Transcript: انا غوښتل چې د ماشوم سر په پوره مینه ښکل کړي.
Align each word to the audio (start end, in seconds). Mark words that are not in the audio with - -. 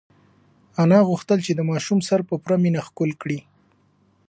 انا 0.81 0.99
غوښتل 1.09 1.39
چې 1.45 1.51
د 1.55 1.61
ماشوم 1.69 1.99
سر 2.07 2.19
په 2.29 2.35
پوره 2.43 2.57
مینه 2.63 2.81
ښکل 2.87 3.11
کړي. 3.21 3.39